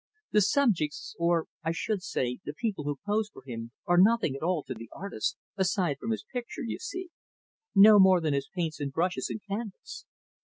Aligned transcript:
The 0.31 0.41
subjects 0.41 1.15
or, 1.19 1.45
I 1.63 1.71
should 1.73 2.01
say, 2.01 2.39
the 2.43 2.55
people 2.55 2.85
who 2.85 2.97
pose 3.05 3.29
for 3.29 3.43
him 3.45 3.71
are 3.85 3.99
nothing 3.99 4.33
at 4.35 4.41
all 4.41 4.63
to 4.63 4.73
the 4.73 4.89
artist 4.91 5.37
aside 5.57 5.97
from 5.99 6.09
his 6.09 6.25
picture, 6.33 6.63
you 6.65 6.79
see 6.79 7.11
no 7.75 7.99
more 7.99 8.19
than 8.19 8.33
his 8.33 8.49
paints 8.51 8.79
and 8.79 8.91
brushes 8.91 9.29
and 9.29 9.41
canvas. 9.47 10.07